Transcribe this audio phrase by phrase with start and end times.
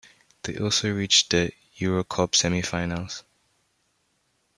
[0.41, 3.21] They also reached the EuroCup semifinals.